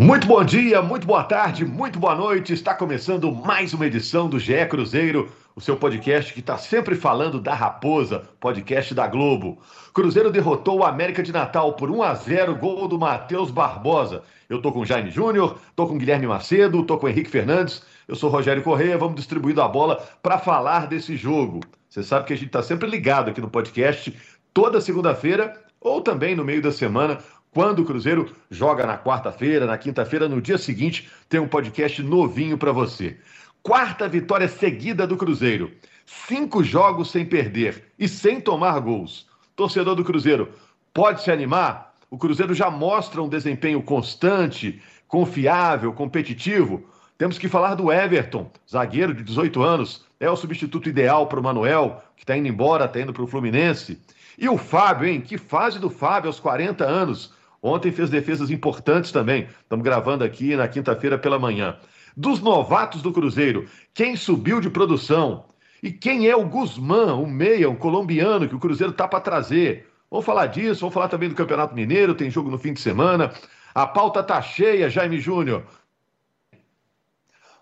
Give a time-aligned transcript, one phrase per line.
[0.00, 2.52] Muito bom dia, muito boa tarde, muito boa noite.
[2.52, 7.40] Está começando mais uma edição do GE Cruzeiro, o seu podcast que está sempre falando
[7.40, 9.58] da Raposa, podcast da Globo.
[9.92, 14.22] Cruzeiro derrotou o América de Natal por 1 a 0, gol do Matheus Barbosa.
[14.48, 18.30] Eu tô com Jaime Júnior, tô com Guilherme Macedo, tô com Henrique Fernandes, eu sou
[18.30, 21.58] Rogério Correia, vamos distribuindo a bola para falar desse jogo.
[21.90, 24.16] Você sabe que a gente está sempre ligado aqui no podcast,
[24.54, 27.18] toda segunda-feira ou também no meio da semana,
[27.52, 32.58] quando o Cruzeiro joga na quarta-feira, na quinta-feira, no dia seguinte, tem um podcast novinho
[32.58, 33.18] para você.
[33.62, 35.72] Quarta vitória seguida do Cruzeiro.
[36.06, 39.26] Cinco jogos sem perder e sem tomar gols.
[39.56, 40.52] Torcedor do Cruzeiro,
[40.94, 41.94] pode se animar?
[42.10, 46.84] O Cruzeiro já mostra um desempenho constante, confiável, competitivo.
[47.18, 51.42] Temos que falar do Everton, zagueiro de 18 anos, é o substituto ideal para o
[51.42, 54.00] Manuel, que está indo embora, está indo para o Fluminense.
[54.38, 55.20] E o Fábio, hein?
[55.20, 57.34] Que fase do Fábio aos 40 anos.
[57.62, 59.48] Ontem fez defesas importantes também.
[59.62, 61.76] Estamos gravando aqui na quinta-feira pela manhã.
[62.16, 65.44] Dos novatos do Cruzeiro, quem subiu de produção?
[65.82, 69.88] E quem é o Guzmán, o meia, um colombiano que o Cruzeiro está para trazer?
[70.10, 73.32] Vamos falar disso, vamos falar também do Campeonato Mineiro, tem jogo no fim de semana.
[73.74, 75.64] A pauta tá cheia, Jaime Júnior.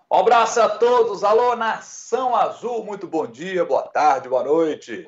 [0.09, 1.23] Um abraço a todos.
[1.23, 5.07] Alô, Nação Azul, muito bom dia, boa tarde, boa noite.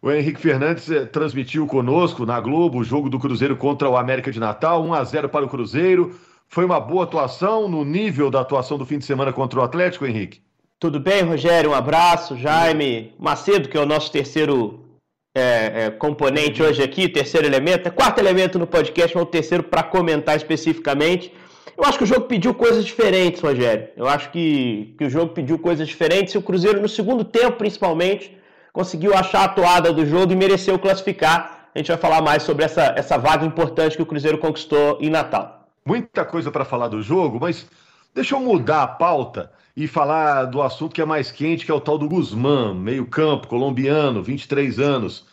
[0.00, 4.30] O Henrique Fernandes eh, transmitiu conosco na Globo o jogo do Cruzeiro contra o América
[4.30, 6.14] de Natal, 1 a 0 para o Cruzeiro.
[6.46, 10.06] Foi uma boa atuação no nível da atuação do fim de semana contra o Atlético,
[10.06, 10.40] Henrique?
[10.78, 11.70] Tudo bem, Rogério?
[11.70, 12.36] Um abraço.
[12.36, 14.84] Jaime Macedo, que é o nosso terceiro
[15.36, 19.64] é, é, componente hoje aqui, terceiro elemento, é quarto elemento no podcast, mas o terceiro
[19.64, 21.32] para comentar especificamente.
[21.76, 23.88] Eu acho que o jogo pediu coisas diferentes, Rogério.
[23.96, 27.56] Eu acho que, que o jogo pediu coisas diferentes e o Cruzeiro, no segundo tempo,
[27.58, 28.37] principalmente,
[28.78, 31.68] conseguiu achar a toada do jogo e mereceu classificar.
[31.74, 35.10] A gente vai falar mais sobre essa, essa vaga importante que o Cruzeiro conquistou em
[35.10, 35.68] Natal.
[35.84, 37.68] Muita coisa para falar do jogo, mas
[38.14, 41.74] deixa eu mudar a pauta e falar do assunto que é mais quente, que é
[41.74, 45.26] o tal do Guzmán, meio-campo, colombiano, 23 anos.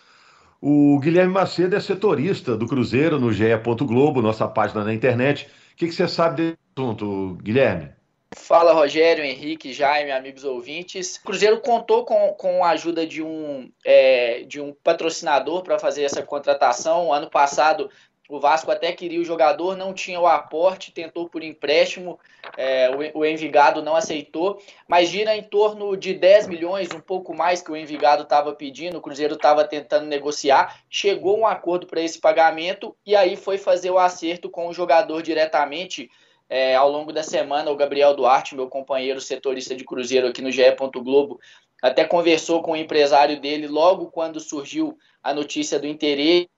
[0.59, 3.45] O Guilherme Macedo é setorista do Cruzeiro no GE.
[3.81, 5.45] Globo, nossa página na internet.
[5.73, 7.89] O que, que você sabe desse assunto, Guilherme?
[8.33, 11.17] Fala Rogério, Henrique, Jaime, amigos ouvintes.
[11.17, 16.03] O Cruzeiro contou com, com a ajuda de um, é, de um patrocinador para fazer
[16.03, 17.13] essa contratação.
[17.13, 17.89] Ano passado,
[18.27, 22.19] o Vasco até queria o jogador, não tinha o aporte, tentou por empréstimo,
[22.57, 27.35] é, o, o Envigado não aceitou, mas gira em torno de 10 milhões, um pouco
[27.35, 32.01] mais que o Envigado estava pedindo, o Cruzeiro estava tentando negociar, chegou um acordo para
[32.01, 36.09] esse pagamento e aí foi fazer o acerto com o jogador diretamente
[36.49, 40.51] é, ao longo da semana, o Gabriel Duarte, meu companheiro setorista de Cruzeiro aqui no
[40.51, 40.63] GE.
[40.95, 41.39] Globo,
[41.81, 46.49] até conversou com o empresário dele logo quando surgiu a notícia do interesse.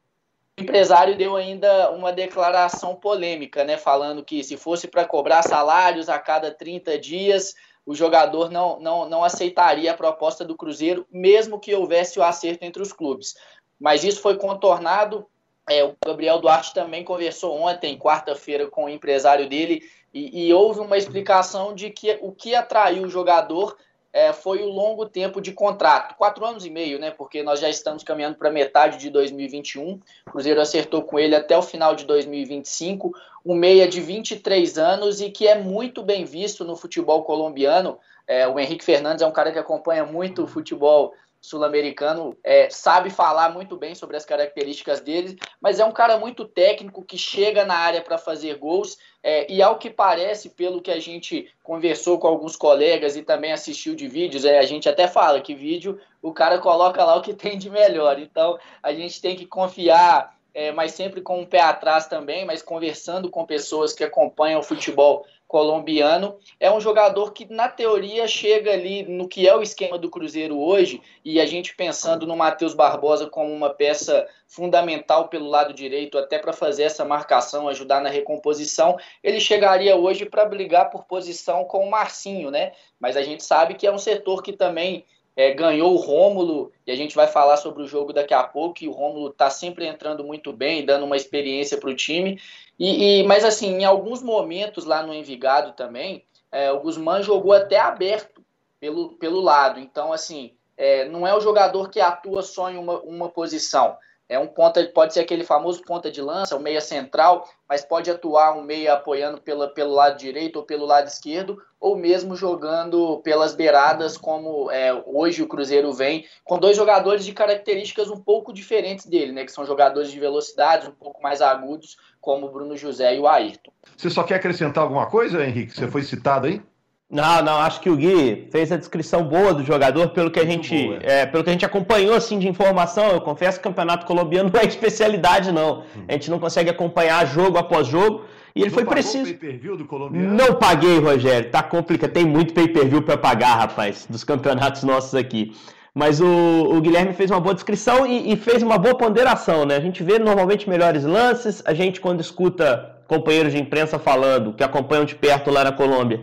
[0.60, 6.10] O empresário deu ainda uma declaração polêmica, né, falando que se fosse para cobrar salários
[6.10, 7.54] a cada 30 dias,
[7.86, 12.66] o jogador não, não, não aceitaria a proposta do Cruzeiro, mesmo que houvesse o acerto
[12.66, 13.36] entre os clubes.
[13.80, 15.28] Mas isso foi contornado
[15.70, 19.84] é, o Gabriel Duarte também conversou ontem, quarta-feira, com o empresário dele
[20.14, 23.76] e, e, houve uma explicação de que o que atraiu o jogador
[24.14, 27.12] é, foi o longo tempo de contrato, quatro anos e meio, né?
[27.12, 30.00] Porque nós já estamos caminhando para metade de 2021.
[30.26, 33.14] O Cruzeiro acertou com ele até o final de 2025,
[33.46, 38.00] um meia de 23 anos e que é muito bem visto no futebol colombiano.
[38.26, 41.14] É, o Henrique Fernandes é um cara que acompanha muito o futebol
[41.48, 46.44] sul-americano, é, sabe falar muito bem sobre as características dele, mas é um cara muito
[46.44, 48.98] técnico que chega na área para fazer gols.
[49.24, 53.54] É, e ao que parece, pelo que a gente conversou com alguns colegas e também
[53.54, 57.22] assistiu de vídeos, é, a gente até fala que vídeo o cara coloca lá o
[57.22, 58.20] que tem de melhor.
[58.20, 62.62] Então a gente tem que confiar, é, mas sempre com um pé atrás também, mas
[62.62, 66.38] conversando com pessoas que acompanham o futebol colombiano.
[66.60, 70.60] É um jogador que, na teoria, chega ali no que é o esquema do Cruzeiro
[70.60, 76.18] hoje, e a gente pensando no Matheus Barbosa como uma peça fundamental pelo lado direito,
[76.18, 81.64] até para fazer essa marcação, ajudar na recomposição, ele chegaria hoje para brigar por posição
[81.64, 82.74] com o Marcinho, né?
[83.00, 85.06] Mas a gente sabe que é um setor que também
[85.38, 88.84] é, ganhou o Rômulo, e a gente vai falar sobre o jogo daqui a pouco,
[88.84, 92.42] e o Rômulo está sempre entrando muito bem, dando uma experiência para o time.
[92.80, 97.54] E, e, mas assim, em alguns momentos lá no Envigado também, é, o Guzmán jogou
[97.54, 98.42] até aberto
[98.80, 99.80] pelo, pelo lado.
[99.80, 103.96] Então, assim, é, não é o jogador que atua só em uma, uma posição.
[104.30, 108.12] É um ponta, pode ser aquele famoso ponta de lança, o meia central, mas pode
[108.12, 113.20] atuar um meia apoiando pela, pelo lado direito ou pelo lado esquerdo, ou mesmo jogando
[113.20, 118.52] pelas beiradas, como é, hoje o Cruzeiro vem, com dois jogadores de características um pouco
[118.52, 119.46] diferentes dele, né?
[119.46, 123.28] Que são jogadores de velocidade, um pouco mais agudos, como o Bruno José e o
[123.28, 123.72] Ayrton.
[123.96, 125.74] Você só quer acrescentar alguma coisa, Henrique?
[125.74, 126.62] Você foi citado aí?
[127.10, 130.46] Não, não, acho que o Gui fez a descrição boa do jogador pelo que a
[130.46, 131.22] gente, boa, é.
[131.22, 133.12] É, pelo que a gente acompanhou assim de informação.
[133.12, 135.80] Eu confesso que o campeonato colombiano não é especialidade não.
[135.96, 136.04] Hum.
[136.06, 138.26] A gente não consegue acompanhar jogo após jogo.
[138.54, 139.24] E ele não foi preciso.
[139.24, 140.34] pay-per-view do colombiano?
[140.34, 141.50] Não paguei, Rogério.
[141.50, 142.12] Tá complicado.
[142.12, 145.56] Tem muito pay-per-view para pagar, rapaz, dos campeonatos nossos aqui.
[145.94, 149.78] Mas o, o Guilherme fez uma boa descrição e, e, fez uma boa ponderação, né?
[149.78, 151.64] A gente vê normalmente melhores lances.
[151.66, 156.22] A gente quando escuta companheiros de imprensa falando que acompanham de perto lá na Colômbia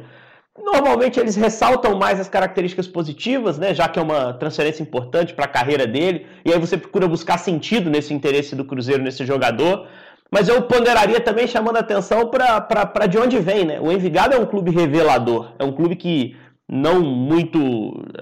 [0.56, 5.46] Normalmente eles ressaltam mais as características positivas, né, já que é uma transferência importante para
[5.46, 9.88] a carreira dele, e aí você procura buscar sentido nesse interesse do Cruzeiro nesse jogador.
[10.30, 13.80] Mas eu ponderaria também chamando a atenção para de onde vem, né?
[13.80, 16.36] O Envigado é um clube revelador, é um clube que
[16.68, 17.58] não muito,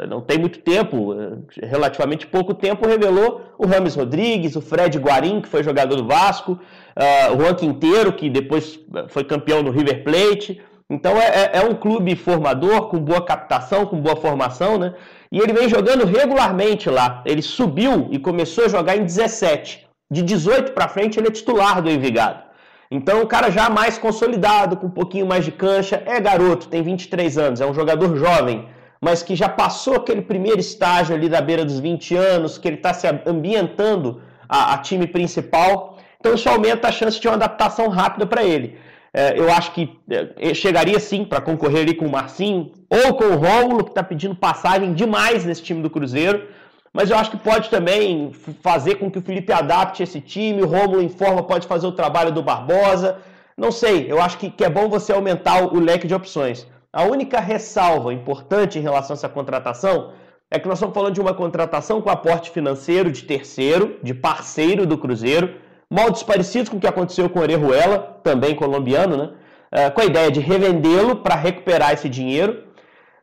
[0.09, 1.15] não tem muito tempo,
[1.63, 6.53] relativamente pouco tempo, revelou o Rames Rodrigues, o Fred Guarim, que foi jogador do Vasco,
[6.53, 10.61] uh, o Juan Quinteiro, que depois foi campeão no River Plate,
[10.93, 14.93] então é, é, é, um clube formador, com boa captação, com boa formação, né?
[15.31, 17.23] E ele vem jogando regularmente lá.
[17.25, 19.89] Ele subiu e começou a jogar em 17.
[20.11, 22.43] De 18 para frente, ele é titular do Envigado.
[22.91, 26.83] Então, um cara já mais consolidado, com um pouquinho mais de cancha, é garoto, tem
[26.83, 28.69] 23 anos, é um jogador jovem,
[29.01, 32.77] mas que já passou aquele primeiro estágio ali da beira dos 20 anos, que ele
[32.77, 35.97] está se ambientando a, a time principal.
[36.21, 38.77] Então, isso aumenta a chance de uma adaptação rápida para ele.
[39.15, 43.25] É, eu acho que é, chegaria sim para concorrer ali com o Marcinho ou com
[43.25, 46.49] o Rômulo, que está pedindo passagem demais nesse time do Cruzeiro.
[46.93, 48.33] Mas eu acho que pode também
[48.63, 50.63] fazer com que o Felipe adapte esse time.
[50.63, 53.19] O Rômulo em forma pode fazer o trabalho do Barbosa.
[53.57, 56.67] Não sei, eu acho que, que é bom você aumentar o, o leque de opções.
[56.93, 60.13] A única ressalva importante em relação a essa contratação
[60.51, 64.87] é que nós estamos falando de uma contratação com aporte financeiro de terceiro, de parceiro
[64.87, 65.55] do Cruzeiro
[65.93, 69.31] moldes parecidos com o que aconteceu com Orejuela, também colombiano, né?
[69.71, 72.65] Uh, com a ideia de revendê-lo para recuperar esse dinheiro,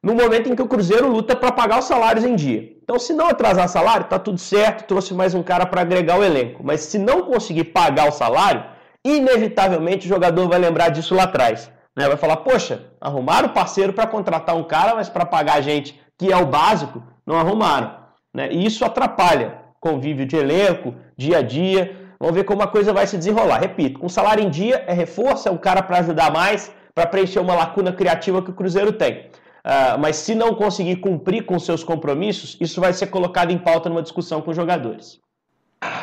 [0.02, 2.72] no momento em que o Cruzeiro luta para pagar os salários em dia.
[2.84, 6.24] Então, se não atrasar salário, tá tudo certo, trouxe mais um cara para agregar o
[6.24, 6.62] elenco.
[6.64, 8.64] Mas se não conseguir pagar o salário,
[9.04, 11.72] inevitavelmente o jogador vai lembrar disso lá atrás.
[11.96, 12.08] Né?
[12.08, 16.32] Vai falar, poxa, arrumaram parceiro para contratar um cara, mas para pagar a gente, que
[16.32, 17.96] é o básico, não arrumaram.
[18.34, 18.50] Né?
[18.52, 21.99] E isso atrapalha convívio de elenco, dia a dia.
[22.20, 23.60] Vamos ver como a coisa vai se desenrolar.
[23.60, 27.40] Repito, com salário em dia é reforço, é um cara para ajudar mais, para preencher
[27.40, 29.30] uma lacuna criativa que o Cruzeiro tem.
[29.60, 33.88] Uh, mas se não conseguir cumprir com seus compromissos, isso vai ser colocado em pauta
[33.88, 35.20] numa discussão com os jogadores.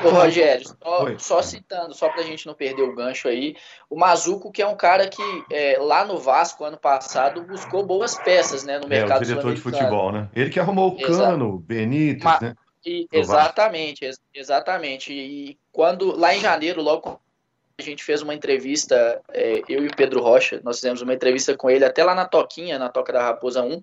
[0.03, 3.55] Ô, Rogério, só, só citando, só para a gente não perder o gancho aí,
[3.91, 8.15] o Mazuco, que é um cara que é, lá no Vasco, ano passado, buscou boas
[8.15, 10.31] peças né, no mercado É, o diretor de futebol, né?
[10.35, 12.55] Ele que arrumou o Cano, Benítez, Ma né?
[12.87, 15.13] E, exatamente, ex exatamente.
[15.13, 17.21] E quando, lá em janeiro, logo
[17.79, 21.55] a gente fez uma entrevista, é, eu e o Pedro Rocha, nós fizemos uma entrevista
[21.55, 23.83] com ele até lá na Toquinha, na Toca da Raposa 1,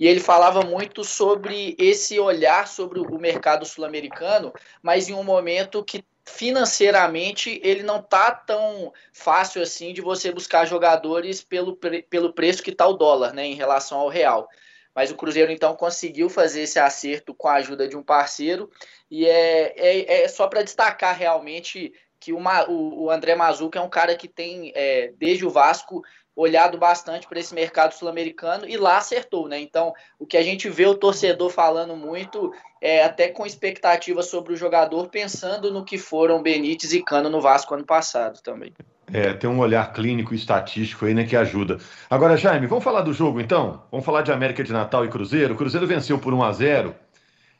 [0.00, 5.84] e ele falava muito sobre esse olhar sobre o mercado sul-americano, mas em um momento
[5.84, 12.62] que financeiramente ele não tá tão fácil assim de você buscar jogadores pelo, pelo preço
[12.62, 14.48] que tá o dólar, né, em relação ao real.
[14.94, 18.70] Mas o Cruzeiro então conseguiu fazer esse acerto com a ajuda de um parceiro
[19.10, 23.88] e é, é, é só para destacar realmente que o, o, André Mazuca é um
[23.88, 26.02] cara que tem, é, desde o Vasco,
[26.34, 29.60] olhado bastante para esse mercado sul-americano e lá acertou, né?
[29.60, 34.52] Então, o que a gente vê o torcedor falando muito é até com expectativa sobre
[34.52, 38.72] o jogador, pensando no que foram Benítez e Cano no Vasco ano passado também.
[39.14, 41.78] É, tem um olhar clínico e estatístico aí, né, que ajuda.
[42.10, 43.84] Agora, Jaime, vamos falar do jogo então?
[43.88, 45.54] Vamos falar de América de Natal e Cruzeiro.
[45.54, 46.94] O Cruzeiro venceu por 1 a 0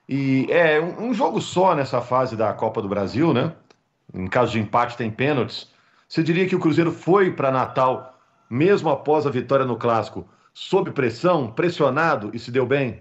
[0.08, 3.52] e é um, um jogo só nessa fase da Copa do Brasil, né?
[4.12, 5.70] Em caso de empate tem pênaltis.
[6.08, 8.18] Você diria que o Cruzeiro foi para Natal,
[8.50, 13.00] mesmo após a vitória no Clássico, sob pressão, pressionado e se deu bem?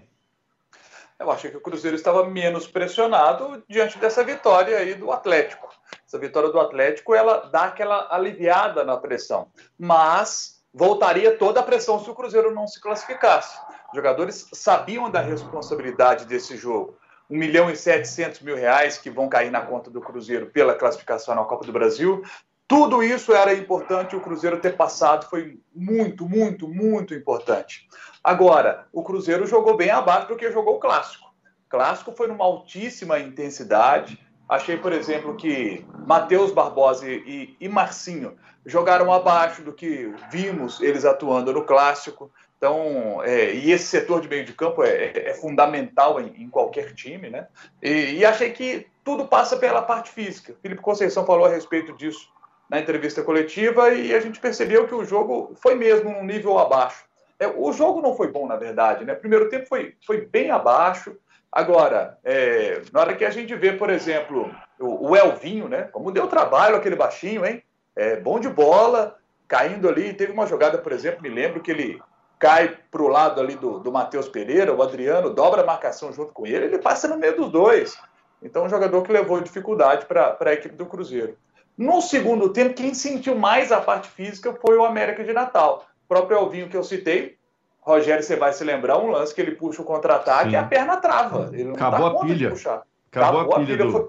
[1.18, 5.68] Eu achei que o Cruzeiro estava menos pressionado diante dessa vitória aí do Atlético.
[6.14, 11.98] Essa vitória do Atlético, ela dá aquela aliviada na pressão, mas voltaria toda a pressão
[11.98, 13.58] se o Cruzeiro não se classificasse.
[13.88, 16.96] Os jogadores sabiam da responsabilidade desse jogo.
[17.28, 21.34] 1 milhão e 700 mil reais que vão cair na conta do Cruzeiro pela classificação
[21.34, 22.22] na Copa do Brasil.
[22.68, 27.88] Tudo isso era importante, o Cruzeiro ter passado foi muito, muito, muito importante.
[28.22, 31.26] Agora, o Cruzeiro jogou bem abaixo do que jogou o Clássico.
[31.66, 34.23] O Clássico foi numa altíssima intensidade,
[34.54, 41.04] Achei, por exemplo, que Matheus Barbosa e, e Marcinho jogaram abaixo do que vimos eles
[41.04, 42.30] atuando no clássico.
[42.56, 46.94] Então, é, e esse setor de meio de campo é, é fundamental em, em, qualquer
[46.94, 47.48] time, né?
[47.82, 50.54] E, e, achei que tudo passa pela parte física.
[50.62, 52.28] Felipe Conceição falou a respeito disso
[52.70, 57.04] na entrevista coletiva e a gente percebeu que o jogo foi mesmo num nível abaixo.
[57.40, 59.14] É, o jogo não foi bom, na verdade, né?
[59.14, 61.16] Primeiro tempo foi, foi bem abaixo.
[61.54, 65.82] Agora, é, na hora que a gente vê, por exemplo, o, o Elvinho, né?
[65.84, 67.62] Como deu trabalho aquele baixinho, hein?
[67.94, 70.12] É, bom de bola, caindo ali.
[70.12, 72.02] Teve uma jogada, por exemplo, me lembro que ele
[72.40, 76.32] cai para o lado ali do, do Matheus Pereira, o Adriano dobra a marcação junto
[76.32, 77.96] com ele, ele passa no meio dos dois.
[78.42, 81.38] Então, um jogador que levou dificuldade para a equipe do Cruzeiro.
[81.78, 85.86] No segundo tempo, quem sentiu mais a parte física foi o América de Natal.
[86.04, 87.38] O próprio Elvinho que eu citei,
[87.84, 90.96] Rogério, você vai se lembrar, um lance que ele puxa o contra-ataque e a perna
[90.96, 91.50] trava.
[91.52, 92.48] Ele não Acabou a pilha.
[92.48, 93.66] Acabou, Acabou, a pilha.
[93.66, 93.92] pilha do...
[93.92, 94.08] foi...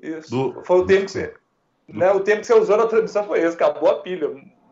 [0.00, 0.30] Isso.
[0.30, 0.64] Do...
[0.64, 1.34] Foi o tempo que você...
[1.88, 1.98] Do...
[1.98, 3.54] Né, o tempo que você usou na transmissão foi esse.
[3.54, 4.28] Acabou a pilha.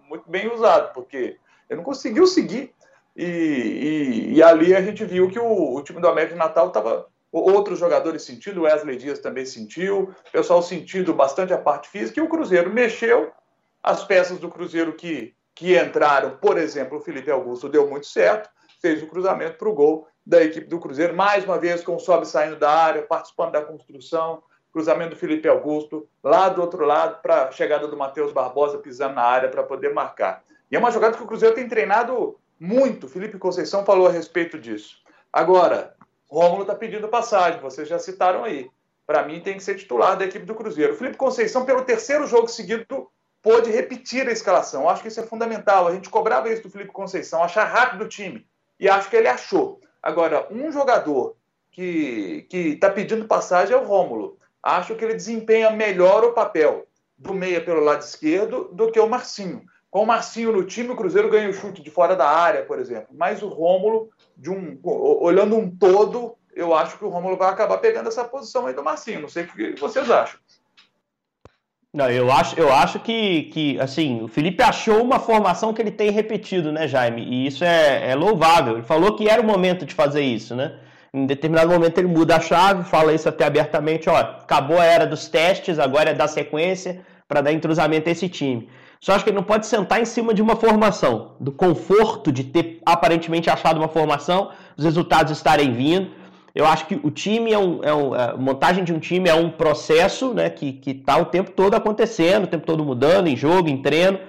[0.08, 1.36] Muito bem usado, porque
[1.70, 2.74] ele não conseguiu seguir.
[3.16, 6.68] E, e, e, ali a gente viu que o, o time do América de Natal
[6.68, 7.06] estava.
[7.30, 12.20] Outros jogadores sentindo, o Wesley Dias também sentiu, o pessoal sentindo bastante a parte física,
[12.20, 13.32] e o Cruzeiro mexeu.
[13.82, 18.50] As peças do Cruzeiro que, que entraram, por exemplo, o Felipe Augusto deu muito certo,
[18.80, 22.00] fez o cruzamento para o gol da equipe do Cruzeiro, mais uma vez com o
[22.00, 24.42] Sobe saindo da área, participando da construção,
[24.72, 29.14] cruzamento do Felipe Augusto, lá do outro lado, para a chegada do Matheus Barbosa pisando
[29.14, 30.42] na área para poder marcar.
[30.70, 33.08] E é uma jogada que o Cruzeiro tem treinado muito.
[33.08, 34.96] Felipe Conceição falou a respeito disso.
[35.32, 35.94] Agora,
[36.28, 38.68] Rômulo está pedindo passagem, vocês já citaram aí.
[39.06, 40.96] Para mim, tem que ser titular da equipe do Cruzeiro.
[40.96, 43.08] Felipe Conceição, pelo terceiro jogo seguido,
[43.44, 44.88] pôde repetir a escalação.
[44.88, 45.86] Acho que isso é fundamental.
[45.86, 48.46] A gente cobrava isso do Felipe Conceição, achar rápido o time.
[48.80, 49.80] E acho que ele achou.
[50.02, 51.36] Agora, um jogador
[51.70, 54.38] que está pedindo passagem é o Rômulo.
[54.62, 56.86] Acho que ele desempenha melhor o papel
[57.18, 59.62] do meia pelo lado esquerdo do que o Marcinho.
[59.90, 62.78] Com o Marcinho no time, o Cruzeiro ganha o chute de fora da área, por
[62.78, 63.08] exemplo.
[63.12, 67.76] Mas o Rômulo, de um, olhando um todo, eu acho que o Rômulo vai acabar
[67.78, 69.20] pegando essa posição aí do Marcinho.
[69.20, 70.40] Não sei o que vocês acham.
[71.94, 75.92] Não, eu acho, eu acho que, que, assim, o Felipe achou uma formação que ele
[75.92, 77.22] tem repetido, né, Jaime?
[77.22, 78.74] E isso é, é louvável.
[78.74, 80.72] Ele falou que era o momento de fazer isso, né?
[81.12, 85.06] Em determinado momento ele muda a chave, fala isso até abertamente, ó, acabou a era
[85.06, 88.68] dos testes, agora é dar sequência para dar entrosamento a esse time.
[89.00, 92.42] Só acho que ele não pode sentar em cima de uma formação, do conforto de
[92.42, 96.10] ter aparentemente achado uma formação, os resultados estarem vindo.
[96.54, 99.34] Eu acho que o time é um, é um a montagem de um time é
[99.34, 103.68] um processo, né, que está o tempo todo acontecendo, o tempo todo mudando em jogo,
[103.68, 104.20] em treino,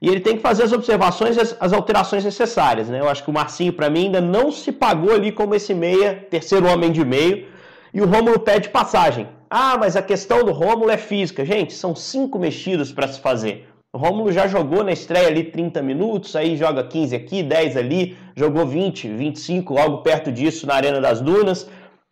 [0.00, 3.00] e ele tem que fazer as observações, as, as alterações necessárias, né?
[3.00, 6.26] Eu acho que o Marcinho para mim ainda não se pagou ali como esse meia,
[6.30, 7.46] terceiro homem de meio,
[7.92, 9.28] e o Rômulo pede passagem.
[9.48, 11.44] Ah, mas a questão do Rômulo é física.
[11.44, 13.68] Gente, são cinco mexidas para se fazer.
[13.94, 18.18] O Rômulo já jogou na estreia ali 30 minutos, aí joga 15 aqui, 10 ali,
[18.34, 21.70] jogou 20, 25, algo perto disso na Arena das Dunas.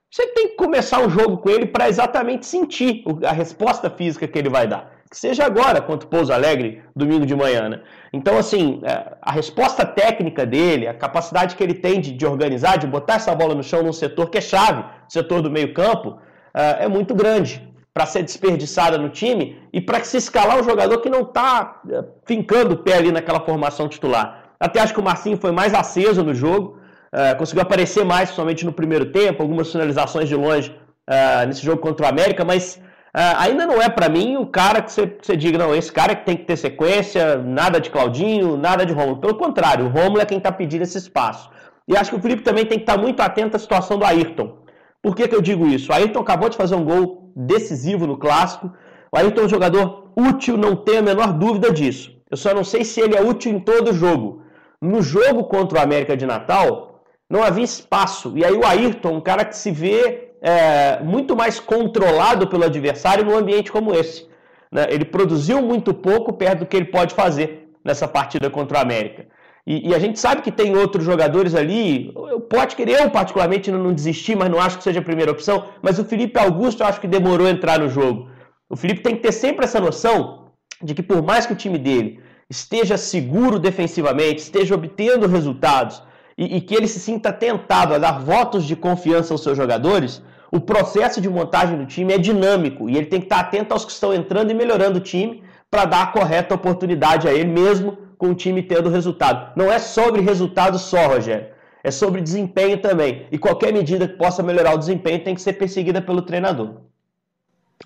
[0.09, 4.39] Você tem que começar o jogo com ele para exatamente sentir a resposta física que
[4.39, 4.93] ele vai dar.
[5.11, 7.81] Que seja agora contra o Pouso Alegre, domingo de manhã, né?
[8.13, 12.79] Então, assim, é, a resposta técnica dele, a capacidade que ele tem de, de organizar,
[12.79, 16.17] de botar essa bola no chão num setor que é chave, setor do meio campo,
[16.55, 20.99] é, é muito grande para ser desperdiçada no time e para se escalar um jogador
[21.01, 24.55] que não está eh, fincando o pé ali naquela formação titular.
[24.59, 26.79] Até acho que o Marcinho foi mais aceso no jogo,
[27.13, 30.71] uh, conseguiu aparecer mais, principalmente no primeiro tempo, algumas finalizações de longe
[31.11, 34.81] uh, nesse jogo contra o América, mas uh, ainda não é para mim o cara
[34.81, 38.57] que você, você diga, não, esse cara que tem que ter sequência, nada de Claudinho,
[38.57, 39.21] nada de Romulo.
[39.21, 41.51] Pelo contrário, o Romulo é quem está pedindo esse espaço.
[41.89, 44.05] E acho que o Felipe também tem que estar tá muito atento à situação do
[44.05, 44.59] Ayrton.
[45.03, 45.91] Por que, que eu digo isso?
[45.91, 48.73] O Ayrton acabou de fazer um gol decisivo no clássico.
[49.11, 52.17] O Ayrton é um jogador útil, não tenho a menor dúvida disso.
[52.31, 54.43] Eu só não sei se ele é útil em todo jogo.
[54.81, 58.33] No jogo contra o América de Natal, não havia espaço.
[58.37, 63.25] E aí o Ayrton, um cara que se vê é, muito mais controlado pelo adversário
[63.25, 64.27] num ambiente como esse.
[64.71, 64.87] Né?
[64.89, 69.27] Ele produziu muito pouco perto do que ele pode fazer nessa partida contra o América.
[69.67, 72.13] E, e, a gente sabe que tem outros jogadores ali.
[72.17, 75.67] O Potker, eu particularmente não desisti, mas não acho que seja a primeira opção.
[75.81, 78.29] Mas o Felipe Augusto eu acho que demorou a entrar no jogo.
[78.69, 80.51] O Felipe tem que ter sempre essa noção
[80.83, 86.03] de que por mais que o time dele esteja seguro defensivamente, esteja obtendo resultados
[86.37, 90.23] e, e que ele se sinta tentado a dar votos de confiança aos seus jogadores,
[90.51, 93.85] o processo de montagem do time é dinâmico e ele tem que estar atento aos
[93.85, 97.97] que estão entrando e melhorando o time para dar a correta oportunidade a ele mesmo
[98.23, 99.53] com o time tendo resultado.
[99.57, 101.49] Não é sobre resultado só, Rogério.
[101.83, 103.27] É sobre desempenho também.
[103.33, 106.83] E qualquer medida que possa melhorar o desempenho tem que ser perseguida pelo treinador.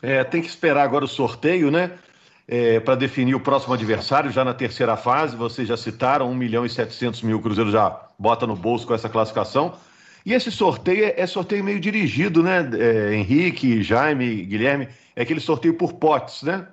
[0.02, 1.92] É, tem que esperar agora o sorteio, né?
[2.46, 6.66] É, para definir o próximo adversário, já na terceira fase, vocês já citaram, 1 milhão
[6.66, 9.72] e 700 mil, o Cruzeiro já bota no bolso com essa classificação.
[10.26, 12.68] E esse sorteio é, é sorteio meio dirigido, né?
[12.74, 16.66] É, Henrique, Jaime, Guilherme, é aquele sorteio por potes, né?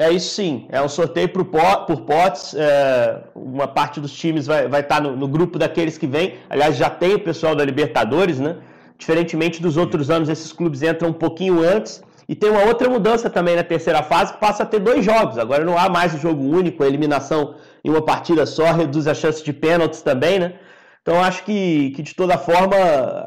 [0.00, 2.54] É isso sim, é um sorteio por, por potes.
[2.54, 6.34] É, uma parte dos times vai, vai estar tá no, no, grupo daqueles que vêm.
[6.48, 8.56] Aliás, já tem o pessoal da Libertadores, né?
[8.96, 12.02] Diferentemente dos outros anos, esses clubes entram um pouquinho antes.
[12.28, 15.36] E tem uma outra mudança também na terceira fase, que passa a ter dois jogos.
[15.36, 19.12] Agora não há mais o jogo único, a eliminação em uma partida só reduz a
[19.12, 20.54] chance de pênaltis também, né?
[21.02, 22.76] Então acho que, que de toda forma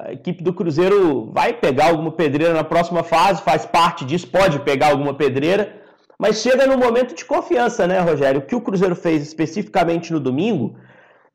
[0.05, 4.59] a equipe do Cruzeiro vai pegar alguma pedreira na próxima fase, faz parte disso, pode
[4.59, 5.84] pegar alguma pedreira,
[6.17, 8.39] mas chega num momento de confiança, né, Rogério?
[8.39, 10.75] O que o Cruzeiro fez especificamente no domingo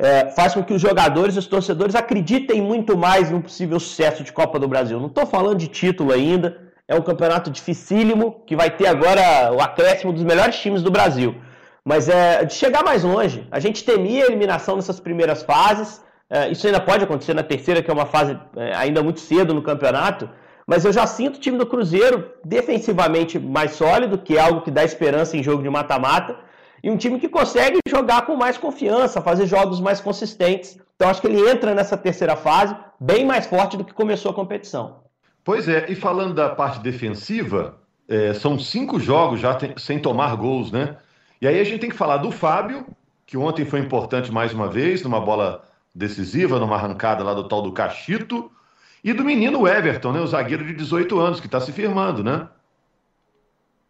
[0.00, 4.32] é, faz com que os jogadores os torcedores acreditem muito mais no possível sucesso de
[4.32, 4.98] Copa do Brasil.
[4.98, 6.56] Não estou falando de título ainda,
[6.88, 11.36] é um campeonato dificílimo que vai ter agora o acréscimo dos melhores times do Brasil.
[11.84, 13.46] Mas é de chegar mais longe.
[13.50, 16.02] A gente temia a eliminação nessas primeiras fases.
[16.28, 19.52] É, isso ainda pode acontecer na terceira, que é uma fase é, ainda muito cedo
[19.52, 20.28] no campeonato.
[20.70, 24.70] Mas eu já sinto o time do Cruzeiro defensivamente mais sólido, que é algo que
[24.70, 26.36] dá esperança em jogo de mata-mata.
[26.80, 30.78] E um time que consegue jogar com mais confiança, fazer jogos mais consistentes.
[30.94, 34.34] Então acho que ele entra nessa terceira fase bem mais forte do que começou a
[34.34, 35.00] competição.
[35.42, 37.74] Pois é, e falando da parte defensiva,
[38.08, 40.98] é, são cinco jogos já tem, sem tomar gols, né?
[41.42, 42.86] E aí a gente tem que falar do Fábio,
[43.26, 47.60] que ontem foi importante mais uma vez, numa bola decisiva, numa arrancada lá do tal
[47.60, 48.52] do Cachito,
[49.02, 52.48] e do menino Everton, né, o zagueiro de 18 anos, que está se firmando, né?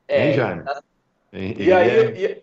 [0.06, 0.64] É, hein, Jaime?
[0.64, 0.82] Tá...
[1.32, 2.10] E, aí, é...
[2.12, 2.42] e,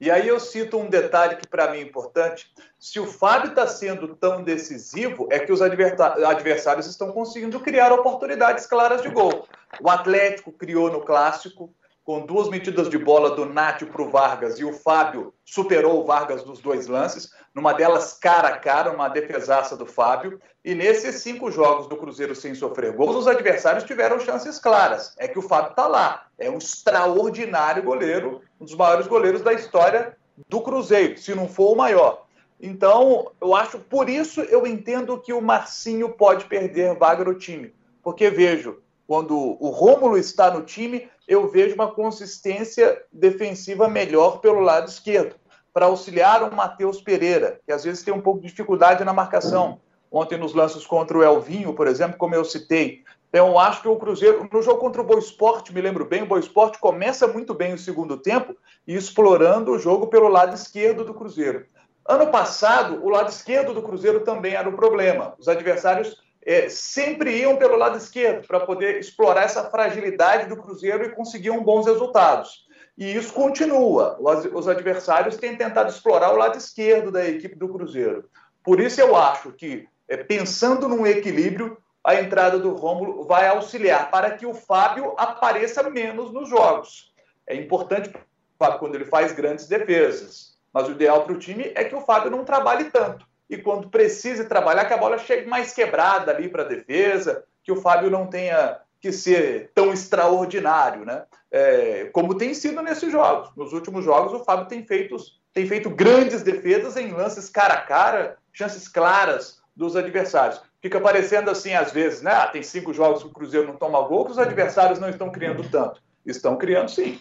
[0.00, 2.50] e, aí eu cito um detalhe que para mim é importante.
[2.78, 8.66] Se o Fábio está sendo tão decisivo, é que os adversários estão conseguindo criar oportunidades
[8.66, 9.48] claras de gol.
[9.80, 11.72] O Atlético criou no Clássico,
[12.08, 16.06] com duas medidas de bola do Nátio para o Vargas e o Fábio superou o
[16.06, 20.40] Vargas nos dois lances, numa delas cara a cara, uma defesaça do Fábio.
[20.64, 25.14] E nesses cinco jogos do Cruzeiro sem sofrer gols, os adversários tiveram chances claras.
[25.18, 29.52] É que o Fábio está lá, é um extraordinário goleiro, um dos maiores goleiros da
[29.52, 30.16] história
[30.48, 32.24] do Cruzeiro, se não for o maior.
[32.58, 37.74] Então, eu acho, por isso eu entendo que o Marcinho pode perder vaga no time,
[38.02, 44.60] porque vejo, quando o Rômulo está no time, eu vejo uma consistência defensiva melhor pelo
[44.60, 45.34] lado esquerdo,
[45.72, 49.80] para auxiliar o Matheus Pereira, que às vezes tem um pouco de dificuldade na marcação.
[50.12, 53.02] Ontem nos lances contra o Elvinho, por exemplo, como eu citei.
[53.30, 56.22] Então, eu acho que o Cruzeiro, no jogo contra o Boa Esporte, me lembro bem,
[56.22, 58.54] o Boa Esporte começa muito bem o segundo tempo
[58.86, 61.64] explorando o jogo pelo lado esquerdo do Cruzeiro.
[62.06, 65.34] Ano passado, o lado esquerdo do Cruzeiro também era o problema.
[65.38, 71.04] Os adversários é, sempre iam pelo lado esquerdo para poder explorar essa fragilidade do Cruzeiro
[71.04, 72.66] e conseguiam bons resultados.
[72.96, 74.16] E isso continua.
[74.18, 78.30] Os, os adversários têm tentado explorar o lado esquerdo da equipe do Cruzeiro.
[78.64, 84.10] Por isso eu acho que, é, pensando num equilíbrio, a entrada do Rômulo vai auxiliar
[84.10, 87.12] para que o Fábio apareça menos nos jogos.
[87.46, 88.10] É importante
[88.58, 90.56] Fábio quando ele faz grandes defesas.
[90.72, 93.88] Mas o ideal para o time é que o Fábio não trabalhe tanto e quando
[93.88, 98.10] precise trabalhar, que a bola chegue mais quebrada ali para a defesa, que o Fábio
[98.10, 101.24] não tenha que ser tão extraordinário, né?
[101.50, 103.50] É, como tem sido nesses jogos.
[103.56, 105.16] Nos últimos jogos, o Fábio tem feito,
[105.52, 110.60] tem feito grandes defesas em lances cara a cara, chances claras dos adversários.
[110.82, 112.32] Fica parecendo assim, às vezes, né?
[112.32, 115.30] Ah, tem cinco jogos que o Cruzeiro não toma gol, que os adversários não estão
[115.30, 116.02] criando tanto.
[116.26, 117.20] Estão criando sim.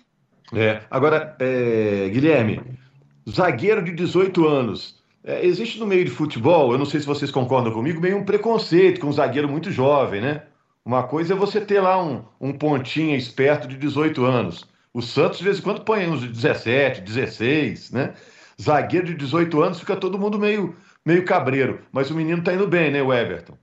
[0.54, 2.80] É, agora, é, Guilherme,
[3.30, 4.97] zagueiro de 18 anos,
[5.28, 8.24] é, existe no meio de futebol, eu não sei se vocês concordam comigo, meio um
[8.24, 10.44] preconceito com um zagueiro muito jovem, né?
[10.86, 14.66] Uma coisa é você ter lá um, um pontinha esperto de 18 anos.
[14.94, 18.14] O Santos, de vez em quando, põe uns de 17, 16, né?
[18.60, 21.86] Zagueiro de 18 anos, fica todo mundo meio, meio cabreiro.
[21.92, 23.58] Mas o menino tá indo bem, né, o Everton?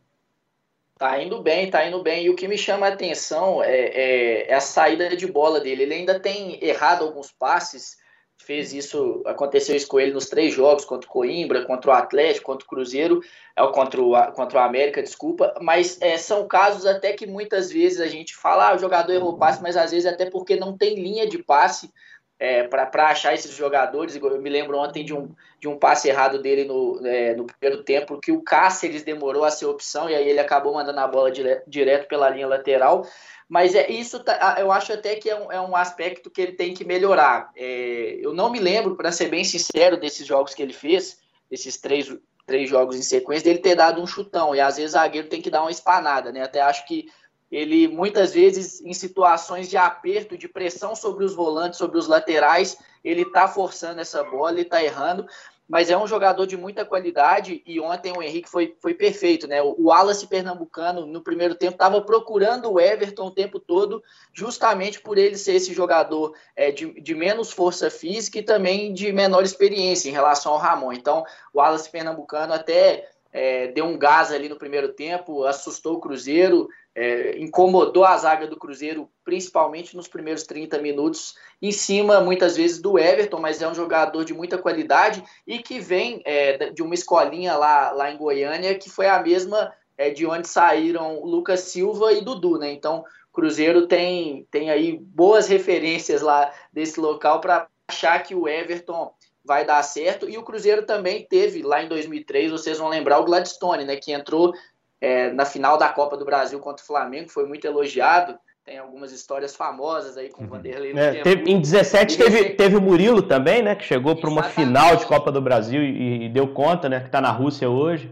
[0.99, 2.27] Tá indo bem, tá indo bem.
[2.27, 5.85] E o que me chama a atenção é, é, é a saída de bola dele.
[5.85, 7.97] Ele ainda tem errado alguns passes
[8.45, 12.47] fez isso, aconteceu isso com ele nos três jogos, contra o Coimbra, contra o Atlético,
[12.47, 13.21] contra o Cruzeiro,
[13.57, 18.01] é, contra o, contra o América, desculpa, mas é, são casos até que muitas vezes
[18.01, 20.95] a gente fala, ah, o jogador errou passe, mas às vezes até porque não tem
[20.95, 21.91] linha de passe
[22.39, 24.17] é, para achar esses jogadores.
[24.17, 27.83] Eu me lembro ontem de um, de um passe errado dele no, é, no primeiro
[27.85, 31.31] tempo, que o Cáceres demorou a ser opção e aí ele acabou mandando a bola
[31.31, 33.07] dire, direto pela linha lateral.
[33.49, 36.53] Mas é isso, tá, eu acho até que é um, é um aspecto que ele
[36.53, 37.51] tem que melhorar.
[37.57, 41.19] É, eu não me lembro, para ser bem sincero, desses jogos que ele fez,
[41.51, 42.13] esses três,
[42.47, 44.55] três jogos em sequência, dele ter dado um chutão.
[44.55, 46.43] E às vezes zagueiro tem que dar uma espanada, né?
[46.43, 47.07] Até acho que
[47.55, 52.77] ele muitas vezes em situações de aperto, de pressão sobre os volantes, sobre os laterais,
[53.05, 55.27] ele está forçando essa bola, ele está errando
[55.69, 59.63] mas é um jogador de muita qualidade e ontem o Henrique foi, foi perfeito, né?
[59.63, 65.17] O Wallace Pernambucano no primeiro tempo estava procurando o Everton o tempo todo, justamente por
[65.17, 70.09] ele ser esse jogador é, de, de menos força física e também de menor experiência
[70.09, 70.93] em relação ao Ramon.
[70.93, 76.01] Então, o Wallace Pernambucano até é, deu um gás ali no primeiro tempo, assustou o
[76.01, 82.57] Cruzeiro, é, incomodou a zaga do Cruzeiro, principalmente nos primeiros 30 minutos, em cima, muitas
[82.57, 86.81] vezes, do Everton, mas é um jogador de muita qualidade e que vem é, de
[86.81, 91.61] uma escolinha lá, lá em Goiânia, que foi a mesma é, de onde saíram Lucas
[91.63, 92.71] Silva e Dudu, né?
[92.71, 99.13] Então, Cruzeiro tem, tem aí boas referências lá desse local para achar que o Everton
[99.45, 100.29] vai dar certo.
[100.29, 104.13] E o Cruzeiro também teve lá em 2003, vocês vão lembrar o Gladstone, né, que
[104.13, 104.53] entrou
[105.01, 108.39] é, na final da Copa do Brasil contra o Flamengo, foi muito elogiado.
[108.65, 110.93] Tem algumas histórias famosas aí com o Vanderlei.
[110.97, 113.75] É, teve, em 17 teve, teve o Murilo também, né?
[113.75, 117.01] Que chegou para uma final de Copa do Brasil e, e, deu conta, né?
[117.01, 118.11] Que está na Rússia hoje.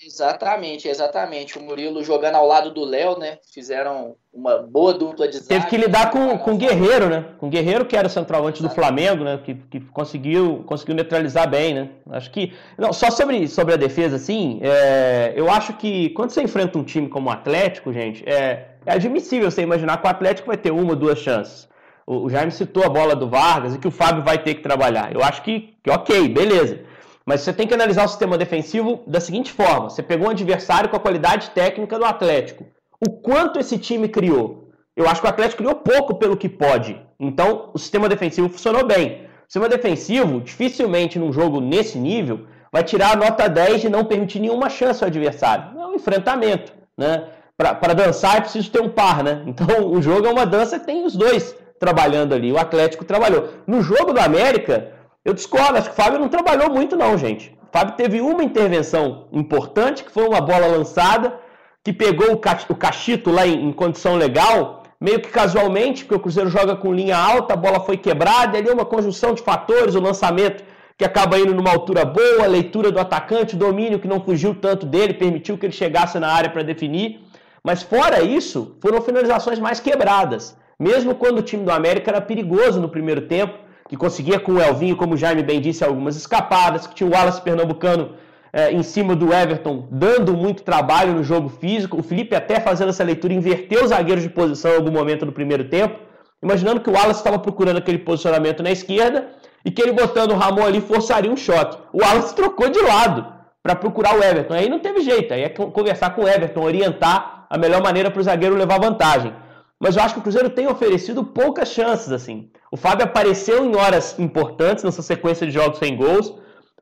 [0.00, 1.58] Exatamente, exatamente.
[1.58, 3.38] O Murilo jogando ao lado do Léo, né?
[3.52, 5.48] Fizeram uma boa dupla de zaga.
[5.48, 7.24] Teve que lidar com, com o Guerreiro, né?
[7.38, 9.40] Com o Guerreiro, que era o centroavante do Flamengo, né?
[9.42, 11.90] Que, que conseguiu, conseguiu neutralizar bem, né?
[12.10, 12.52] Acho que.
[12.76, 16.84] Não, só sobre, sobre a defesa, assim, é, eu acho que quando você enfrenta um
[16.84, 20.72] time como o Atlético, gente, é, é admissível você imaginar que o Atlético vai ter
[20.72, 21.68] uma ou duas chances.
[22.06, 24.62] O, o Jaime citou a bola do Vargas e que o Fábio vai ter que
[24.62, 25.14] trabalhar.
[25.14, 26.80] Eu acho que, que ok, beleza.
[27.26, 30.88] Mas você tem que analisar o sistema defensivo da seguinte forma: você pegou um adversário
[30.88, 32.66] com a qualidade técnica do Atlético.
[33.00, 34.70] O quanto esse time criou?
[34.96, 37.00] Eu acho que o Atlético criou pouco pelo que pode.
[37.18, 39.24] Então, o sistema defensivo funcionou bem.
[39.24, 44.04] O sistema defensivo, dificilmente num jogo nesse nível, vai tirar a nota 10 de não
[44.04, 45.78] permitir nenhuma chance ao adversário.
[45.78, 46.72] É um enfrentamento.
[46.96, 47.24] Né?
[47.56, 49.22] Para dançar é preciso ter um par.
[49.24, 49.42] Né?
[49.48, 52.52] Então, o jogo é uma dança que tem os dois trabalhando ali.
[52.52, 53.48] O Atlético trabalhou.
[53.66, 54.92] No jogo do América,
[55.24, 57.56] eu discordo, acho que o Fábio não trabalhou muito, não, gente.
[57.62, 61.40] O Fábio teve uma intervenção importante, que foi uma bola lançada,
[61.82, 66.76] que pegou o cachito lá em, condição legal, meio que casualmente, porque o Cruzeiro joga
[66.76, 70.00] com linha alta, a bola foi quebrada, e ali é uma conjunção de fatores, o
[70.00, 70.62] lançamento
[70.96, 74.54] que acaba indo numa altura boa, a leitura do atacante, o domínio que não fugiu
[74.54, 77.20] tanto dele, permitiu que ele chegasse na área para definir.
[77.62, 80.56] Mas fora isso, foram finalizações mais quebradas.
[80.78, 84.62] Mesmo quando o time do América era perigoso no primeiro tempo, que conseguia com o
[84.62, 88.12] Elvinho, como o Jaime bem disse, algumas escapadas, que tinha o Wallace Pernambucano
[88.52, 91.98] é, em cima do Everton, dando muito trabalho no jogo físico.
[91.98, 95.32] O Felipe até fazendo essa leitura, inverteu os zagueiros de posição em algum momento do
[95.32, 95.98] primeiro tempo,
[96.42, 99.28] imaginando que o Wallace estava procurando aquele posicionamento na esquerda
[99.64, 101.78] e que ele botando o Ramon ali forçaria um choque.
[101.92, 103.26] O Wallace trocou de lado
[103.62, 104.54] para procurar o Everton.
[104.54, 108.20] Aí não teve jeito, aí é conversar com o Everton, orientar a melhor maneira para
[108.20, 109.32] o zagueiro levar vantagem.
[109.80, 112.50] Mas eu acho que o Cruzeiro tem oferecido poucas chances, assim.
[112.74, 116.34] O Fábio apareceu em horas importantes nessa sequência de jogos sem gols.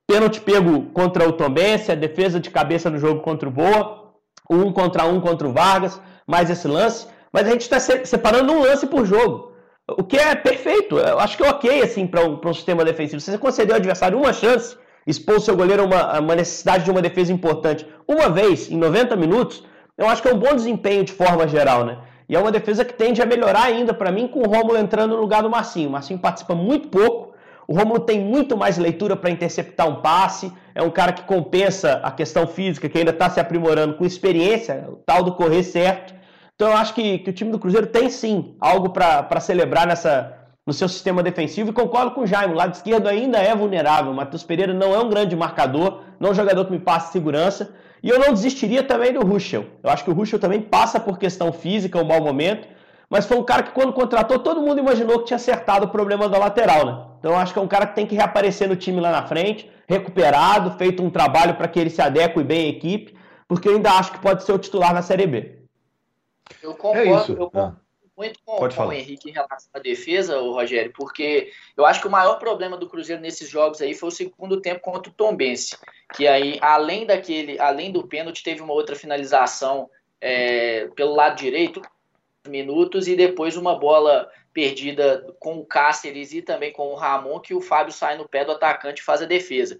[0.06, 4.10] Pênalti pego contra o Tombense, a defesa de cabeça no jogo contra o Boa,
[4.48, 7.06] um contra um contra o Vargas, mais esse lance.
[7.30, 9.52] Mas a gente está separando um lance por jogo.
[9.86, 10.96] O que é perfeito.
[10.96, 13.20] Eu acho que é ok, assim, para um, um sistema defensivo.
[13.20, 14.74] Se você conceder ao adversário uma chance,
[15.06, 18.78] expor o seu goleiro a uma, uma necessidade de uma defesa importante uma vez em
[18.78, 19.62] 90 minutos,
[19.98, 21.98] eu acho que é um bom desempenho de forma geral, né?
[22.28, 25.14] E é uma defesa que tende a melhorar ainda para mim com o Rômulo entrando
[25.14, 25.88] no lugar do Marcinho.
[25.88, 27.32] O Marcinho participa muito pouco.
[27.66, 30.52] O Rômulo tem muito mais leitura para interceptar um passe.
[30.74, 34.86] É um cara que compensa a questão física, que ainda está se aprimorando com experiência,
[34.88, 36.14] o tal do correr certo.
[36.54, 40.41] Então eu acho que, que o time do Cruzeiro tem sim algo para celebrar nessa,
[40.66, 44.12] no seu sistema defensivo e concordo com o Jaime, o lado esquerdo ainda é vulnerável.
[44.12, 47.12] O Matheus Pereira não é um grande marcador, não é um jogador que me passe
[47.12, 47.74] segurança.
[48.02, 49.66] E eu não desistiria também do Ruschel.
[49.82, 52.68] Eu acho que o Ruschel também passa por questão física, um mau momento,
[53.10, 56.28] mas foi um cara que quando contratou, todo mundo imaginou que tinha acertado o problema
[56.28, 57.04] da lateral, né?
[57.18, 59.26] Então eu acho que é um cara que tem que reaparecer no time lá na
[59.26, 63.74] frente, recuperado, feito um trabalho para que ele se adeque bem à equipe, porque eu
[63.74, 65.58] ainda acho que pode ser o titular na Série B.
[66.60, 67.32] Eu concordo, é isso.
[67.32, 67.50] eu.
[67.54, 67.81] Ah
[68.22, 72.06] muito com, com o Henrique em relação à defesa, o Rogério, porque eu acho que
[72.06, 75.76] o maior problema do Cruzeiro nesses jogos aí foi o segundo tempo contra o Tombense,
[76.14, 81.82] que aí, além daquele, além do pênalti, teve uma outra finalização é, pelo lado direito,
[82.46, 87.54] minutos, e depois uma bola perdida com o Cáceres e também com o Ramon, que
[87.54, 89.76] o Fábio sai no pé do atacante e faz a defesa.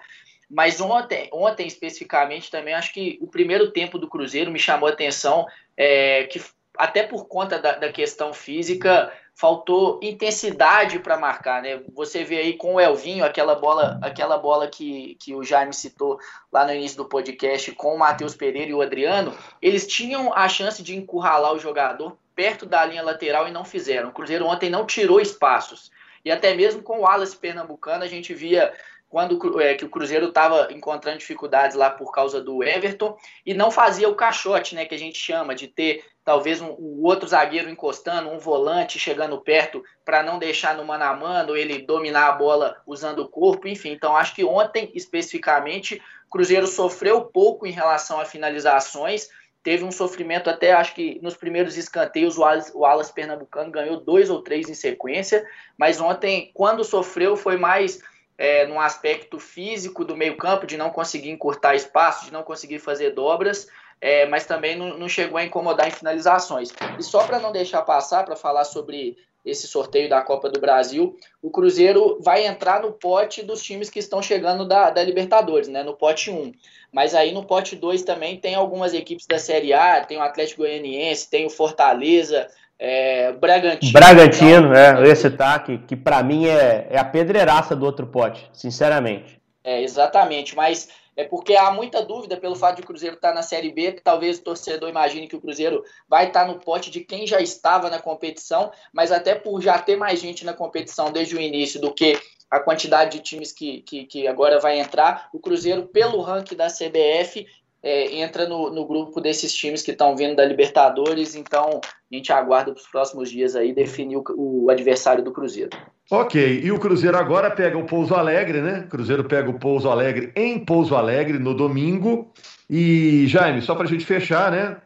[0.50, 4.92] Mas ontem, ontem especificamente, também acho que o primeiro tempo do Cruzeiro me chamou a
[4.92, 6.42] atenção, é, que
[6.76, 11.82] até por conta da, da, questão física, faltou intensidade para marcar, né?
[11.94, 16.18] Você vê aí com o Elvinho, aquela bola, aquela bola que, que o Jaime citou
[16.50, 20.48] lá no início do podcast com o Matheus Pereira e o Adriano, eles tinham a
[20.48, 24.08] chance de encurralar o jogador perto da linha lateral e não fizeram.
[24.08, 25.90] O Cruzeiro ontem não tirou espaços.
[26.24, 28.72] E até mesmo com o Wallace Pernambucano, a gente via
[29.12, 33.70] quando é, que o Cruzeiro estava encontrando dificuldades lá por causa do Everton e não
[33.70, 37.68] fazia o caixote, né, que a gente chama de ter talvez um, um outro zagueiro
[37.68, 42.32] encostando, um volante chegando perto para não deixar no mano a mano, ele dominar a
[42.32, 43.90] bola usando o corpo, enfim.
[43.90, 49.28] Então acho que ontem especificamente o Cruzeiro sofreu pouco em relação a finalizações,
[49.62, 54.00] teve um sofrimento até, acho que nos primeiros escanteios o Wallace, o Wallace Pernambucano ganhou
[54.00, 55.46] dois ou três em sequência,
[55.76, 58.00] mas ontem, quando sofreu, foi mais
[58.42, 62.80] é, num aspecto físico do meio campo, de não conseguir encurtar espaço, de não conseguir
[62.80, 63.68] fazer dobras,
[64.00, 66.72] é, mas também não, não, chegou a incomodar em finalizações.
[66.98, 71.16] E só para não deixar passar, para falar sobre esse sorteio da Copa do Brasil,
[71.40, 75.84] o Cruzeiro vai entrar no pote dos times que estão chegando da, da Libertadores, né,
[75.84, 76.52] no pote 1.
[76.90, 80.62] Mas aí no pote 2 também tem algumas equipes da Série A, tem o Atlético
[80.62, 83.92] Goianiense, tem o Fortaleza, é, Bragantino.
[83.92, 88.06] Bragantino, é, eu ia citar que, que para mim é, é a pedreiraça do outro
[88.06, 89.40] pote, sinceramente.
[89.62, 93.34] É, exatamente, mas é porque há muita dúvida pelo fato de o Cruzeiro estar tá
[93.34, 96.58] na Série B, que talvez o torcedor imagine que o Cruzeiro vai estar tá no
[96.58, 100.54] pote de quem já estava na competição, mas até por já ter mais gente na
[100.54, 102.18] competição desde o início do que
[102.50, 106.66] a quantidade de times que, que, que agora vai entrar, o Cruzeiro, pelo ranking da
[106.66, 107.46] CBF,
[107.82, 112.32] é, entra no, no, grupo desses times que estão vindo da Libertadores, então a gente
[112.32, 115.70] aguarda para os próximos dias aí definir o, o, adversário do Cruzeiro.
[116.10, 118.86] Ok, e o Cruzeiro agora pega o Pouso Alegre, né?
[118.88, 122.32] Cruzeiro pega o Pouso Alegre em Pouso Alegre no domingo.
[122.70, 124.76] E, Jaime, só para a gente fechar, né?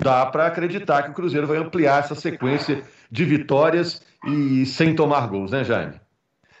[0.00, 5.26] Dá para acreditar que o Cruzeiro vai ampliar essa sequência de vitórias e sem tomar
[5.26, 6.00] gols, né, Jaime?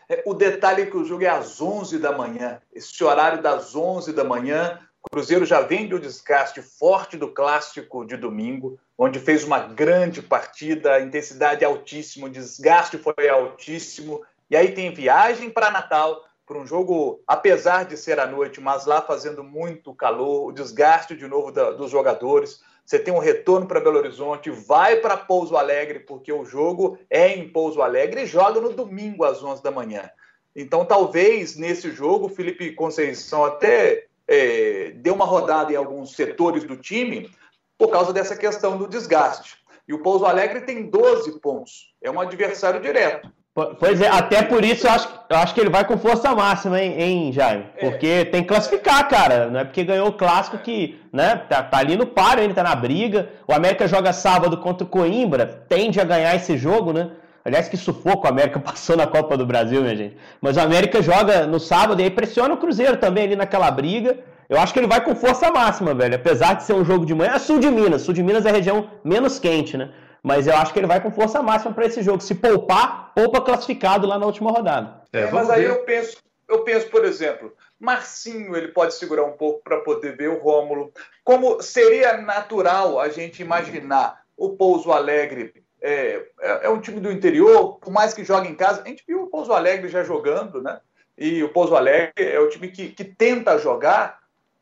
[0.08, 2.58] É, o detalhe é que o jogo é às 11 da manhã.
[2.74, 8.04] Esse horário das 11 da manhã o Cruzeiro já vem do desgaste forte do clássico
[8.04, 14.22] de domingo, onde fez uma grande partida, intensidade altíssima, o desgaste foi altíssimo.
[14.50, 18.86] E aí tem viagem para Natal, para um jogo, apesar de ser à noite, mas
[18.86, 22.60] lá fazendo muito calor, o desgaste de novo da, dos jogadores.
[22.84, 27.28] Você tem um retorno para Belo Horizonte, vai para Pouso Alegre, porque o jogo é
[27.28, 30.10] em Pouso Alegre e joga no domingo às 11 da manhã.
[30.56, 36.76] Então, talvez nesse jogo, Felipe Conceição até é, deu uma rodada em alguns setores do
[36.76, 37.30] time
[37.78, 39.56] por causa dessa questão do desgaste.
[39.86, 41.94] E o Pouso Alegre tem 12 pontos.
[42.02, 43.32] É um adversário direto.
[43.80, 46.80] Pois é, até por isso eu acho, eu acho que ele vai com força máxima,
[46.80, 47.66] hein, hein Jaime?
[47.76, 47.90] É.
[47.90, 48.24] Porque é.
[48.24, 49.50] tem que classificar, cara.
[49.50, 52.62] Não é porque ganhou o clássico que, né, tá, tá ali no páreo, ele tá
[52.62, 53.30] na briga.
[53.48, 57.10] O América joga sábado contra o Coimbra, tende a ganhar esse jogo, né?
[57.48, 60.16] Aliás, que sufoco o América passou na Copa do Brasil, minha gente.
[60.40, 64.18] Mas o América joga no sábado e aí pressiona o Cruzeiro também ali naquela briga.
[64.48, 66.14] Eu acho que ele vai com força máxima, velho.
[66.14, 68.02] Apesar de ser um jogo de manhã, é sul de Minas.
[68.02, 69.92] Sul de Minas é a região menos quente, né?
[70.22, 72.22] Mas eu acho que ele vai com força máxima para esse jogo.
[72.22, 75.02] Se poupar, poupa classificado lá na última rodada.
[75.12, 76.16] É, é mas aí eu penso,
[76.48, 80.92] eu penso, por exemplo, Marcinho ele pode segurar um pouco para poder ver o Rômulo.
[81.24, 87.10] Como seria natural a gente imaginar o Pouso Alegre é, é, é, um time do
[87.10, 88.82] interior, por mais que jogue em casa.
[88.82, 90.80] A gente viu o Pouso Alegre já jogando, né?
[91.16, 94.20] E o Pouso Alegre é o time que, que tenta jogar,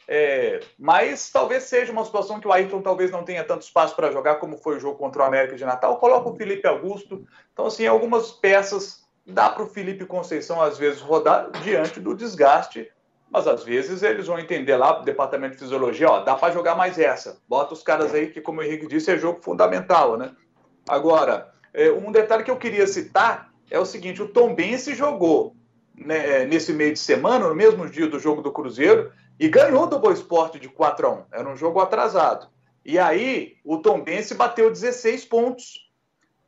[0.09, 4.11] é, mas talvez seja uma situação que o Ayrton talvez não tenha tanto espaço para
[4.11, 5.99] jogar, como foi o jogo contra o América de Natal.
[5.99, 7.27] Coloca o Felipe Augusto.
[7.53, 12.91] Então, assim, algumas peças dá para o Felipe Conceição, às vezes, rodar diante do desgaste,
[13.29, 16.99] mas às vezes eles vão entender lá, departamento de fisiologia, ó, dá para jogar mais
[16.99, 17.43] essa.
[17.49, 20.31] Bota os caras aí que, como o Henrique disse, é jogo fundamental, né?
[20.89, 25.57] Agora, é, um detalhe que eu queria citar é o seguinte: o Tom Bense jogou
[25.95, 29.99] né, nesse meio de semana, no mesmo dia do jogo do Cruzeiro, e ganhou do
[29.99, 32.49] Boa Esporte de 4 a 1 Era um jogo atrasado.
[32.85, 35.87] E aí, o Tom Bense bateu 16 pontos.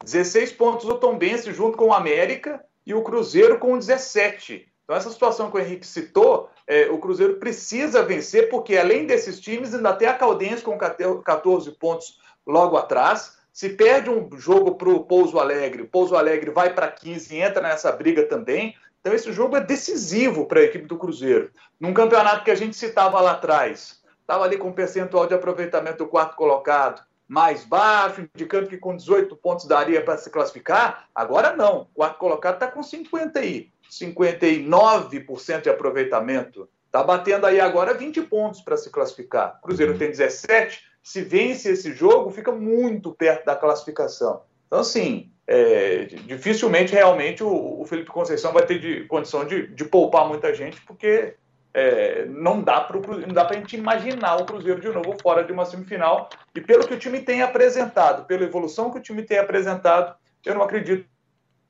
[0.04, 4.68] 16 pontos o Tom Bense junto com o América e o Cruzeiro com 17.
[4.84, 9.38] Então, essa situação que o Henrique citou, é, o Cruzeiro precisa vencer, porque além desses
[9.40, 13.36] times, ainda tem a Caldense com 14 pontos logo atrás.
[13.58, 17.40] Se perde um jogo para o Pouso Alegre, o Pouso Alegre vai para 15 e
[17.40, 18.76] entra nessa briga também.
[19.00, 21.50] Então, esse jogo é decisivo para a equipe do Cruzeiro.
[21.80, 25.98] Num campeonato que a gente citava lá atrás, estava ali com um percentual de aproveitamento
[25.98, 31.08] do quarto colocado mais baixo, indicando que com 18 pontos daria para se classificar.
[31.12, 31.80] Agora não.
[31.80, 36.68] O quarto colocado está com 50 e 59% de aproveitamento.
[36.86, 39.58] Está batendo aí agora 20 pontos para se classificar.
[39.58, 44.42] O Cruzeiro tem 17, se vence esse jogo, fica muito perto da classificação.
[44.66, 49.86] Então, assim, é, dificilmente realmente o, o, Felipe Conceição vai ter de, condição de, de
[49.86, 51.34] poupar muita gente, porque
[51.72, 56.28] é, não dá para a gente imaginar o Cruzeiro de novo fora de uma semifinal.
[56.54, 60.54] E pelo que o time tem apresentado, pela evolução que o time tem apresentado, eu
[60.54, 61.08] não acredito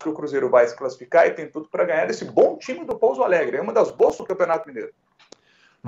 [0.01, 2.98] que o Cruzeiro vai se classificar e tem tudo para ganhar esse bom time do
[2.98, 3.59] Pouso Alegre.
[3.59, 4.92] É uma das boas do Campeonato Mineiro.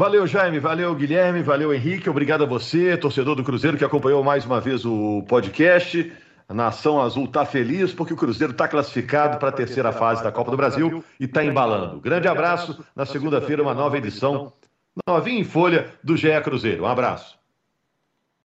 [0.01, 2.09] Valeu, Jaime, valeu, Guilherme, valeu, Henrique.
[2.09, 6.11] Obrigado a você, torcedor do Cruzeiro, que acompanhou mais uma vez o podcast.
[6.49, 10.33] A Nação Azul está feliz porque o Cruzeiro está classificado para a terceira fase da
[10.33, 12.01] Copa do Brasil e está embalando.
[12.01, 12.83] Grande abraço.
[12.97, 14.55] Na segunda-feira, uma nova edição,
[15.07, 16.85] novinha em folha, do GE Cruzeiro.
[16.85, 17.40] Um abraço.